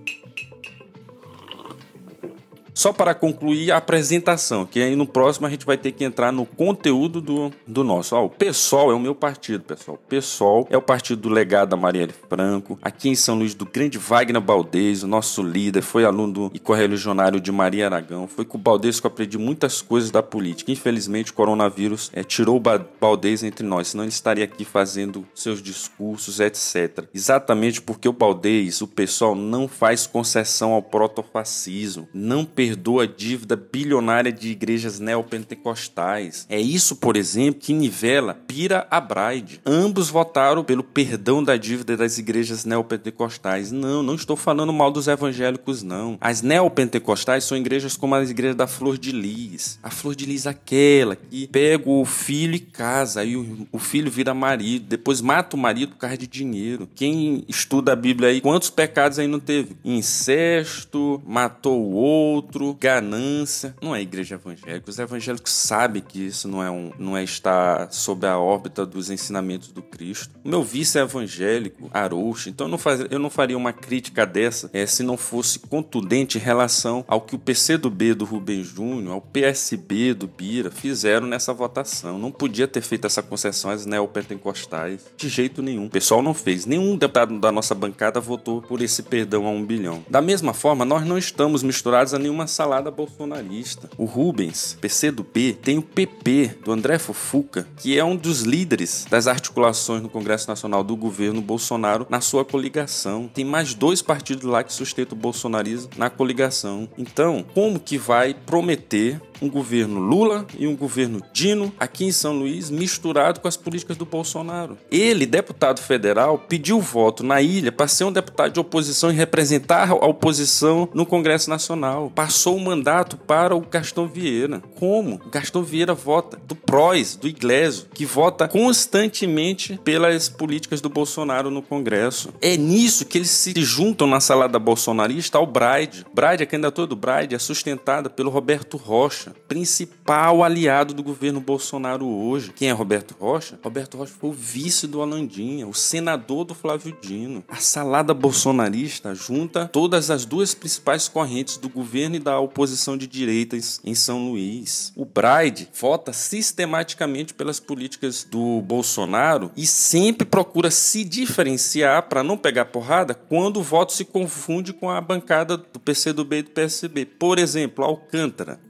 Só 2.75 2.93
para 2.93 3.14
concluir 3.14 3.71
a 3.71 3.76
apresentação, 3.76 4.66
que 4.66 4.83
aí 4.83 4.97
no 4.97 5.07
próximo 5.07 5.47
a 5.47 5.50
gente 5.50 5.64
vai 5.64 5.78
ter 5.78 5.93
que 5.93 6.04
entrar 6.04 6.33
no 6.33 6.45
conteúdo 6.45 7.21
do, 7.21 7.52
do 7.64 7.85
nosso. 7.85 8.16
O 8.16 8.28
PSOL 8.28 8.90
é 8.90 8.95
o 8.95 8.99
meu 8.99 9.14
partido, 9.14 9.62
pessoal. 9.62 9.97
O 9.97 10.09
PSOL 10.09 10.66
é 10.69 10.76
o 10.76 10.83
partido 10.83 11.23
do 11.23 11.28
legado 11.28 11.71
da 11.71 11.76
Marielle 11.76 12.12
Franco, 12.28 12.76
aqui 12.83 13.09
em 13.09 13.14
São 13.14 13.38
Luís, 13.38 13.54
do 13.54 13.64
grande 13.64 13.97
Wagner 13.97 14.40
Baldez, 14.40 15.04
o 15.04 15.07
nosso 15.07 15.40
líder, 15.40 15.83
foi 15.83 16.04
aluno 16.04 16.50
e 16.52 16.59
correligionário 16.59 17.40
de 17.40 17.52
Maria 17.52 17.87
Aragão. 17.87 18.26
Foi 18.26 18.45
com 18.45 18.59
o 18.59 18.61
Baldez 18.61 18.99
que 18.99 19.07
eu 19.07 19.11
aprendi 19.11 19.38
muitas 19.38 19.81
coisas 19.81 20.11
da 20.11 20.23
política. 20.23 20.73
Infelizmente, 20.73 21.31
o 21.31 21.35
coronavírus 21.35 22.11
é, 22.12 22.25
tirou 22.25 22.57
o 22.57 22.62
Baldez 23.00 23.45
entre 23.45 23.64
nós, 23.64 23.88
senão 23.88 24.02
ele 24.02 24.11
estaria 24.11 24.45
aqui 24.45 24.64
fazendo 24.64 25.25
seus 25.33 25.62
discursos, 25.62 26.40
etc. 26.40 27.04
Exatamente 27.14 27.81
porque 27.81 28.09
o 28.09 28.12
Baldez, 28.12 28.83
o 28.83 28.88
PSOL, 28.88 29.37
não 29.37 29.69
faz 29.69 30.07
concessão 30.07 30.73
ao 30.73 30.83
protofascismo, 30.83 32.09
não 32.12 32.45
perdoa 32.64 33.02
a 33.02 33.06
dívida 33.06 33.56
bilionária 33.56 34.33
de 34.33 34.49
igrejas 34.49 34.99
neopentecostais. 34.99 36.47
É 36.49 36.59
isso, 36.59 36.97
por 36.97 37.14
exemplo, 37.14 37.61
que 37.61 37.75
nivela 37.75 38.33
Pira 38.33 38.87
a 38.90 38.99
Bride. 38.99 39.61
Ambos 39.66 40.09
votaram 40.09 40.64
pelo 40.64 40.83
perdão 40.83 41.44
da 41.44 41.59
dívida 41.59 41.94
das 41.94 42.16
igrejas 42.16 42.64
neopentecostais. 42.64 43.71
Não, 43.71 44.02
não 44.02 44.14
estou 44.14 44.35
falando 44.35 44.73
mal 44.73 44.90
dos 44.90 45.09
evangélicos, 45.09 45.83
não. 45.83 46.16
As 46.23 46.40
neopentecostais 46.40 47.44
são 47.44 47.59
igrejas 47.59 47.99
como 47.99 48.14
as 48.14 48.30
igrejas 48.30 48.56
da 48.56 48.66
Flor 48.66 48.97
de 48.97 49.12
Lis. 49.12 49.78
A 49.83 49.90
Flor 49.90 50.14
de 50.14 50.25
Lis, 50.25 50.47
aquela 50.47 51.16
que 51.16 51.47
pega 51.47 51.90
o 51.90 52.06
filho 52.06 52.54
e 52.54 52.61
casa, 52.61 53.21
aí 53.21 53.37
o, 53.37 53.68
o 53.71 53.78
filho 53.78 54.11
vira 54.11 54.33
marido, 54.33 54.87
depois 54.87 55.21
mata 55.21 55.54
o 55.54 55.59
marido 55.59 55.92
por 55.92 55.99
causa 55.99 56.16
de 56.16 56.26
dinheiro. 56.26 56.88
Quem 56.94 57.44
estuda 57.47 57.92
a 57.92 57.97
Bíblia 57.97 58.30
aí, 58.30 58.40
quantos 58.40 58.71
pecados 58.71 59.18
aí 59.18 59.26
não 59.26 59.38
teve? 59.38 59.76
Incesto, 59.85 61.21
matou 61.26 61.78
o 61.78 61.92
outro 61.92 62.53
outro, 62.54 62.75
ganância. 62.75 63.75
Não 63.82 63.94
é 63.94 64.00
igreja 64.00 64.37
evangélica. 64.37 64.90
Os 64.90 64.99
evangélicos 64.99 65.52
sabem 65.52 66.02
que 66.02 66.26
isso 66.26 66.49
não 66.49 66.62
é, 66.62 66.70
um, 66.70 66.92
não 66.99 67.16
é 67.16 67.25
estar 67.25 67.92
sob 67.92 68.26
a 68.26 68.38
órbita 68.38 68.87
dos 68.87 69.11
ensinamentos 69.11 69.68
do 69.73 69.82
Cristo. 69.82 70.30
O 70.44 70.49
meu 70.49 70.62
vice 70.62 70.99
é 70.99 71.02
evangélico, 71.02 71.90
Arouxa, 71.92 72.49
então 72.49 72.66
eu 72.66 72.70
não, 72.70 72.78
faz, 72.78 73.04
eu 73.11 73.18
não 73.18 73.30
faria 73.30 73.56
uma 73.56 73.73
crítica 73.73 74.25
dessa 74.25 74.70
é, 74.73 74.87
se 74.87 75.02
não 75.02 75.16
fosse 75.16 75.58
contundente 75.58 76.38
em 76.38 76.40
relação 76.40 77.04
ao 77.08 77.20
que 77.20 77.34
o 77.34 77.38
PCdoB 77.38 78.14
do 78.14 78.25
Rubem 78.25 78.62
Júnior, 78.62 79.14
ao 79.14 79.20
PSB 79.20 80.14
do 80.14 80.26
Bira 80.26 80.70
fizeram 80.70 81.26
nessa 81.26 81.52
votação. 81.52 82.18
Não 82.18 82.30
podia 82.30 82.68
ter 82.68 82.82
feito 82.82 83.06
essa 83.06 83.23
concessão 83.23 83.70
às 83.70 83.87
neopentecostais 83.87 85.00
de 85.16 85.28
jeito 85.28 85.62
nenhum. 85.62 85.87
O 85.87 85.90
pessoal 85.90 86.23
não 86.23 86.34
fez. 86.34 86.66
Nenhum 86.66 86.96
deputado 86.96 87.38
da 87.38 87.50
nossa 87.50 87.75
bancada 87.75 88.20
votou 88.20 88.62
por 88.62 88.80
esse 88.80 89.02
perdão 89.02 89.46
a 89.46 89.50
um 89.50 89.64
bilhão. 89.64 90.04
Da 90.08 90.20
mesma 90.20 90.52
forma, 90.52 90.84
nós 90.84 91.04
não 91.04 91.18
estamos 91.18 91.62
misturados 91.62 92.14
a 92.14 92.18
nenhuma 92.18 92.44
uma 92.45 92.47
salada 92.47 92.91
bolsonarista. 92.91 93.89
O 93.97 94.05
Rubens, 94.05 94.77
PC 94.79 95.11
do 95.11 95.25
P, 95.25 95.57
tem 95.63 95.79
o 95.79 95.83
PP 95.83 96.59
do 96.63 96.73
André 96.73 96.99
Fofuca, 96.99 97.67
que 97.79 97.99
é 97.99 98.05
um 98.05 98.15
dos 98.15 98.43
líderes 98.43 99.07
das 99.09 99.27
articulações 99.27 100.03
no 100.03 100.11
Congresso 100.11 100.49
Nacional 100.49 100.85
do 100.85 100.95
governo 100.95 101.41
Bolsonaro 101.41 102.07
na 102.11 102.21
sua 102.21 102.45
coligação. 102.45 103.31
Tem 103.33 103.45
mais 103.45 103.73
dois 103.73 104.03
partidos 104.03 104.45
lá 104.45 104.63
que 104.63 104.73
sustentam 104.75 105.17
o 105.17 105.21
bolsonarismo 105.21 105.91
na 105.97 106.11
coligação. 106.11 106.87
Então, 106.99 107.45
como 107.55 107.81
que 107.81 107.97
vai 107.97 108.35
prometer 108.35 109.21
um 109.41 109.49
governo 109.49 110.00
Lula 110.00 110.47
e 110.59 110.67
um 110.67 110.76
governo 110.76 111.21
Dino 111.33 111.73
aqui 111.79 112.05
em 112.05 112.12
São 112.12 112.33
Luís, 112.33 112.71
misturado 112.71 113.41
com 113.41 113.49
as 113.49 113.57
políticas 113.57 113.97
do 113.97 114.05
Bolsonaro. 114.05 114.79
Ele, 114.91 115.26
deputado 115.26 115.81
federal, 115.81 116.38
pediu 116.38 116.81
voto 116.81 117.23
na 117.25 117.41
ilha 117.41 117.73
para 117.73 117.88
ser 117.88 118.05
um 118.05 118.12
deputado 118.12 118.53
de 118.53 118.61
oposição 118.61 119.11
e 119.11 119.14
representar 119.14 119.91
a 119.91 119.95
oposição 119.95 120.88
no 120.95 121.07
Congresso 121.07 121.50
Nacional. 121.50 122.11
Passou 122.14 122.57
o 122.57 122.61
mandato 122.61 123.17
para 123.17 123.57
o 123.57 123.61
Gastão 123.61 124.07
Vieira. 124.07 124.62
Como? 124.75 125.17
O 125.17 125.31
Gastão 125.31 125.62
Vieira 125.62 125.95
vota 125.95 126.38
do 126.47 126.55
PROS, 126.55 127.17
do 127.17 127.29
Iglesio, 127.29 127.87
que 127.93 128.07
vota 128.07 128.49
constantemente 128.49 129.79
pelas 129.85 130.29
políticas 130.29 130.81
do 130.81 130.88
Bolsonaro 130.88 131.50
no 131.50 131.62
Congresso. 131.62 132.31
É 132.41 132.57
nisso 132.57 133.05
que 133.05 133.19
eles 133.19 133.31
se 133.31 133.53
juntam 133.62 134.07
na 134.07 134.21
salada 134.21 134.59
bolsonarista 134.59 135.38
ao 135.38 135.47
Braide. 135.47 136.07
Braide, 136.12 136.43
a 136.43 136.47
candidatura 136.47 136.87
do 136.87 136.97
Braide 136.97 137.35
é 137.35 137.38
sustentada 137.38 138.09
pelo 138.09 138.31
Roberto 138.31 138.76
Rocha, 138.76 139.34
principal 139.35 140.43
aliado 140.43 140.95
do 140.95 141.03
governo 141.03 141.41
Bolsonaro 141.41 142.07
hoje. 142.07 142.53
Quem 142.55 142.69
é 142.69 142.73
Roberto 142.73 143.14
Rocha? 143.19 143.59
Roberto 143.62 143.97
Rocha 143.97 144.12
foi 144.19 144.31
o 144.31 144.33
vice 144.33 144.87
do 144.87 145.03
Alandinha, 145.03 145.67
o 145.67 145.75
senador 145.75 146.45
do 146.45 146.55
Flávio 146.55 146.97
Dino. 147.00 147.45
A 147.49 147.57
salada 147.57 148.14
bolsonarista 148.14 149.14
junta 149.14 149.69
todas 149.73 150.11
as 150.11 150.25
duas 150.25 150.55
principais 150.55 151.09
correntes 151.09 151.57
do 151.57 151.69
governo 151.69 152.17
e 152.17 152.21
da 152.21 152.38
oposição 152.38 152.97
de 152.97 153.07
direitas 153.07 153.81
em 153.85 153.95
São 153.95 154.29
Luís. 154.29 154.93
O 154.97 155.05
Braide 155.05 155.69
vota 155.79 156.12
sistematicamente 156.12 157.35
pelas 157.35 157.61
políticas 157.61 158.25
do 158.25 158.61
Bolsonaro 158.62 159.50
e 159.57 159.67
sempre 159.67 160.26
procura 160.26 160.71
se 160.71 161.05
diferenciar 161.05 162.09
para 162.09 162.23
não 162.23 162.37
pegar 162.37 162.67
porrada 162.67 163.14
quando 163.14 163.59
o 163.59 163.62
voto 163.62 163.93
se 163.93 164.05
confunde 164.05 164.73
com 164.73 164.91
a 164.91 165.00
bancada 165.00 165.57
do 165.57 165.81
PCdoB 165.81 166.37
e 166.37 166.43
do 166.43 166.50
PSB. 166.50 167.05
Por 167.05 167.38
exemplo, 167.38 167.85
Alcântara. 167.85 168.61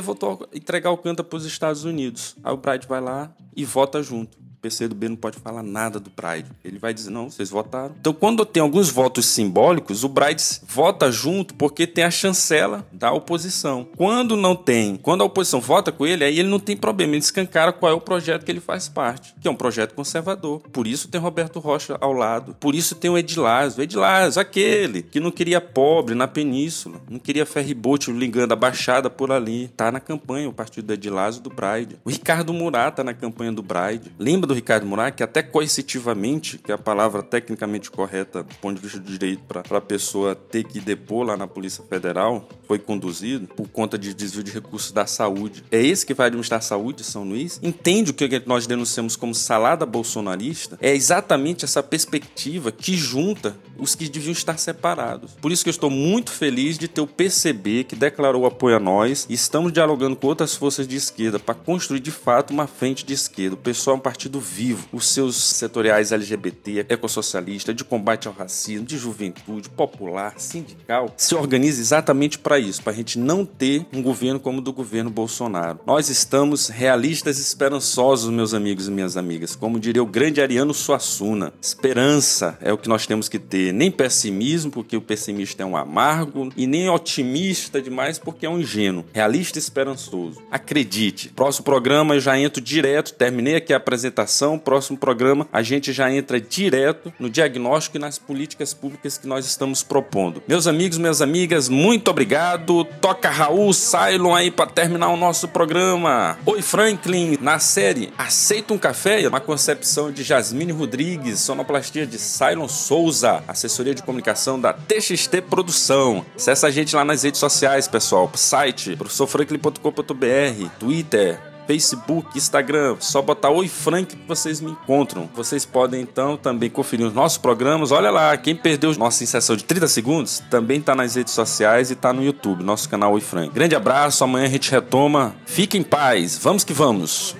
O 0.00 0.02
PCdoB 0.02 0.02
votou 0.02 0.48
entregar 0.52 0.90
Alcântara 0.90 1.28
para 1.28 1.36
os 1.36 1.44
Estados 1.44 1.84
Unidos. 1.84 2.36
Aí 2.42 2.52
o 2.52 2.56
Bride 2.56 2.86
vai 2.86 3.00
lá 3.00 3.32
e 3.54 3.64
vota 3.64 4.02
junto. 4.02 4.38
PCdoB 4.60 5.08
não 5.08 5.16
pode 5.16 5.38
falar 5.38 5.62
nada 5.62 5.98
do 5.98 6.10
Pride. 6.10 6.50
Ele 6.64 6.78
vai 6.78 6.92
dizer, 6.92 7.10
não, 7.10 7.30
vocês 7.30 7.50
votaram. 7.50 7.94
Então, 7.98 8.12
quando 8.12 8.44
tem 8.44 8.62
alguns 8.62 8.90
votos 8.90 9.26
simbólicos, 9.26 10.04
o 10.04 10.08
Brides 10.08 10.62
vota 10.66 11.10
junto 11.10 11.54
porque 11.54 11.86
tem 11.86 12.04
a 12.04 12.10
chancela 12.10 12.86
da 12.92 13.12
oposição. 13.12 13.86
Quando 13.96 14.36
não 14.36 14.54
tem, 14.54 14.96
quando 14.96 15.22
a 15.22 15.24
oposição 15.24 15.60
vota 15.60 15.90
com 15.90 16.06
ele, 16.06 16.24
aí 16.24 16.38
ele 16.38 16.48
não 16.48 16.60
tem 16.60 16.76
problema, 16.76 17.14
ele 17.14 17.18
escancara 17.18 17.72
qual 17.72 17.92
é 17.92 17.94
o 17.94 18.00
projeto 18.00 18.44
que 18.44 18.50
ele 18.50 18.60
faz 18.60 18.88
parte, 18.88 19.34
que 19.40 19.48
é 19.48 19.50
um 19.50 19.56
projeto 19.56 19.94
conservador. 19.94 20.60
Por 20.72 20.86
isso 20.86 21.08
tem 21.08 21.20
Roberto 21.20 21.58
Rocha 21.58 21.96
ao 22.00 22.12
lado, 22.12 22.54
por 22.60 22.74
isso 22.74 22.94
tem 22.94 23.10
o 23.10 23.16
Edilásio. 23.16 23.82
Edilásio, 23.82 24.40
aquele 24.40 25.02
que 25.02 25.20
não 25.20 25.30
queria 25.30 25.60
pobre 25.60 26.14
na 26.14 26.28
península, 26.28 27.00
não 27.08 27.18
queria 27.18 27.46
ferryboat 27.46 28.10
ligando 28.10 28.52
a 28.52 28.56
baixada 28.56 29.08
por 29.08 29.32
ali. 29.32 29.68
Tá 29.68 29.90
na 29.90 30.00
campanha 30.00 30.48
o 30.48 30.52
partido 30.52 30.86
do 30.86 30.92
Edilásio 30.92 31.40
do 31.40 31.50
Bride. 31.50 31.96
O 32.04 32.10
Ricardo 32.10 32.52
Murat 32.52 32.96
tá 32.96 33.04
na 33.04 33.14
campanha 33.14 33.52
do 33.52 33.62
Bride. 33.62 34.12
Lembra 34.18 34.49
do 34.50 34.54
Ricardo 34.54 34.84
Murat 34.84 35.14
que 35.14 35.22
até 35.22 35.42
coercitivamente, 35.42 36.58
que 36.58 36.72
é 36.72 36.74
a 36.74 36.78
palavra 36.78 37.22
tecnicamente 37.22 37.88
correta 37.90 38.42
do 38.42 38.54
ponto 38.56 38.76
de 38.76 38.82
vista 38.82 38.98
do 38.98 39.10
direito 39.10 39.42
para 39.44 39.78
a 39.78 39.80
pessoa 39.80 40.34
ter 40.34 40.64
que 40.64 40.80
depor 40.80 41.24
lá 41.24 41.36
na 41.36 41.46
Polícia 41.46 41.84
Federal, 41.84 42.48
foi 42.66 42.78
conduzido 42.78 43.46
por 43.46 43.68
conta 43.68 43.96
de 43.96 44.12
desvio 44.12 44.42
de 44.42 44.50
recursos 44.50 44.90
da 44.90 45.06
saúde. 45.06 45.64
É 45.70 45.80
esse 45.80 46.04
que 46.04 46.14
vai 46.14 46.26
administrar 46.26 46.58
a 46.58 46.62
saúde 46.62 46.98
de 46.98 47.04
São 47.04 47.22
Luís? 47.24 47.60
Entende 47.62 48.10
o 48.10 48.14
que 48.14 48.42
nós 48.44 48.66
denunciamos 48.66 49.14
como 49.14 49.34
salada 49.34 49.86
bolsonarista? 49.86 50.76
É 50.80 50.94
exatamente 50.94 51.64
essa 51.64 51.82
perspectiva 51.82 52.72
que 52.72 52.96
junta 52.96 53.56
os 53.78 53.94
que 53.94 54.08
deviam 54.08 54.32
estar 54.32 54.58
separados. 54.58 55.32
Por 55.40 55.52
isso 55.52 55.62
que 55.62 55.68
eu 55.68 55.72
estou 55.72 55.90
muito 55.90 56.30
feliz 56.32 56.76
de 56.76 56.88
ter 56.88 57.00
o 57.00 57.06
PCB 57.06 57.84
que 57.84 57.96
declarou 57.96 58.46
apoio 58.46 58.76
a 58.76 58.80
nós 58.80 59.26
e 59.28 59.34
estamos 59.34 59.72
dialogando 59.72 60.16
com 60.16 60.26
outras 60.26 60.54
forças 60.54 60.86
de 60.86 60.96
esquerda 60.96 61.38
para 61.38 61.54
construir 61.54 62.00
de 62.00 62.10
fato 62.10 62.52
uma 62.52 62.66
frente 62.66 63.04
de 63.04 63.14
esquerda. 63.14 63.54
O 63.54 63.58
pessoal 63.58 63.96
é 63.96 63.98
um 63.98 64.02
partido 64.02 64.39
vivo. 64.40 64.88
Os 64.92 65.08
seus 65.08 65.36
setoriais 65.36 66.12
LGBT, 66.12 66.86
ecossocialista, 66.88 67.72
de 67.72 67.84
combate 67.84 68.28
ao 68.28 68.34
racismo, 68.34 68.86
de 68.86 68.98
juventude, 68.98 69.68
popular, 69.68 70.34
sindical, 70.38 71.12
se 71.16 71.34
organiza 71.34 71.80
exatamente 71.80 72.38
para 72.38 72.58
isso, 72.58 72.82
para 72.82 72.92
a 72.92 72.96
gente 72.96 73.18
não 73.18 73.44
ter 73.44 73.86
um 73.92 74.02
governo 74.02 74.40
como 74.40 74.58
o 74.58 74.62
do 74.62 74.72
governo 74.72 75.10
Bolsonaro. 75.10 75.80
Nós 75.86 76.08
estamos 76.08 76.68
realistas 76.68 77.38
e 77.38 77.42
esperançosos, 77.42 78.30
meus 78.30 78.54
amigos 78.54 78.88
e 78.88 78.90
minhas 78.90 79.16
amigas. 79.16 79.54
Como 79.54 79.78
diria 79.78 80.02
o 80.02 80.06
grande 80.06 80.40
Ariano 80.40 80.74
Suassuna, 80.74 81.52
esperança 81.60 82.58
é 82.60 82.72
o 82.72 82.78
que 82.78 82.88
nós 82.88 83.06
temos 83.06 83.28
que 83.28 83.38
ter 83.38 83.72
nem 83.72 83.90
pessimismo, 83.90 84.70
porque 84.70 84.96
o 84.96 85.00
pessimista 85.00 85.62
é 85.62 85.66
um 85.66 85.76
amargo, 85.76 86.50
e 86.56 86.66
nem 86.66 86.88
otimista 86.88 87.80
demais, 87.80 88.18
porque 88.18 88.46
é 88.46 88.50
um 88.50 88.58
ingênuo. 88.58 89.04
Realista 89.12 89.58
e 89.58 89.60
esperançoso. 89.60 90.42
Acredite. 90.50 91.28
Próximo 91.30 91.64
programa 91.64 92.14
eu 92.14 92.20
já 92.20 92.38
entro 92.38 92.60
direto, 92.60 93.14
terminei 93.14 93.56
aqui 93.56 93.72
a 93.72 93.76
apresentação. 93.76 94.29
Próximo 94.58 94.96
programa 94.96 95.48
a 95.52 95.62
gente 95.62 95.92
já 95.92 96.10
entra 96.10 96.40
direto 96.40 97.12
no 97.18 97.28
diagnóstico 97.28 97.96
e 97.96 98.00
nas 98.00 98.18
políticas 98.18 98.72
públicas 98.72 99.18
que 99.18 99.26
nós 99.26 99.44
estamos 99.44 99.82
propondo. 99.82 100.42
Meus 100.46 100.66
amigos, 100.66 100.98
minhas 100.98 101.20
amigas, 101.20 101.68
muito 101.68 102.10
obrigado. 102.10 102.84
Toca 103.00 103.28
Raul 103.28 103.72
Cylon 103.72 104.34
aí 104.34 104.50
para 104.50 104.70
terminar 104.70 105.08
o 105.08 105.16
nosso 105.16 105.48
programa. 105.48 106.38
Oi, 106.46 106.62
Franklin, 106.62 107.38
na 107.40 107.58
série 107.58 108.12
Aceita 108.16 108.72
um 108.72 108.78
Café, 108.78 109.26
uma 109.26 109.40
concepção 109.40 110.12
de 110.12 110.22
Jasmine 110.22 110.72
Rodrigues, 110.72 111.40
sonoplastia 111.40 112.06
de 112.06 112.18
Cylon 112.18 112.68
Souza, 112.68 113.42
assessoria 113.48 113.94
de 113.94 114.02
comunicação 114.02 114.60
da 114.60 114.72
TXT 114.72 115.42
Produção. 115.48 116.24
Acesse 116.36 116.64
a 116.64 116.70
gente 116.70 116.94
lá 116.94 117.04
nas 117.04 117.22
redes 117.22 117.40
sociais, 117.40 117.88
pessoal. 117.88 118.30
Site 118.34 118.96
professorfranklin.com.br, 118.96 120.68
Twitter, 120.78 121.49
Facebook, 121.70 122.36
Instagram, 122.36 122.96
só 122.98 123.22
botar 123.22 123.48
Oi 123.50 123.68
Frank 123.68 124.16
que 124.16 124.26
vocês 124.26 124.60
me 124.60 124.72
encontram. 124.72 125.30
Vocês 125.32 125.64
podem 125.64 126.00
então 126.00 126.36
também 126.36 126.68
conferir 126.68 127.06
os 127.06 127.14
nossos 127.14 127.38
programas. 127.38 127.92
Olha 127.92 128.10
lá, 128.10 128.36
quem 128.36 128.56
perdeu 128.56 128.92
nossa 128.96 129.22
inserção 129.22 129.54
de 129.54 129.62
30 129.62 129.86
segundos 129.86 130.42
também 130.50 130.80
tá 130.80 130.96
nas 130.96 131.14
redes 131.14 131.32
sociais 131.32 131.92
e 131.92 131.94
tá 131.94 132.12
no 132.12 132.24
YouTube, 132.24 132.64
nosso 132.64 132.88
canal 132.88 133.12
Oi 133.12 133.20
Frank. 133.20 133.54
Grande 133.54 133.76
abraço, 133.76 134.24
amanhã 134.24 134.46
a 134.46 134.50
gente 134.50 134.68
retoma. 134.68 135.32
Fique 135.46 135.78
em 135.78 135.84
paz, 135.84 136.36
vamos 136.42 136.64
que 136.64 136.72
vamos. 136.72 137.36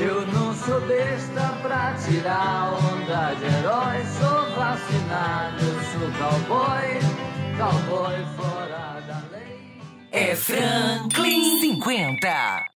Eu 0.00 0.26
não 0.32 0.52
sou 0.52 0.80
besta 0.80 1.58
pra 1.62 1.94
tirar 2.04 2.74
onda 2.74 3.34
de 3.34 3.44
herói. 3.44 4.04
Sou 4.18 4.56
vacinado, 4.56 5.64
sou 5.92 6.10
cowboy, 6.18 6.98
cowboy. 7.56 8.35
É 10.18 10.34
Franklin 10.34 11.60
50. 11.60 12.75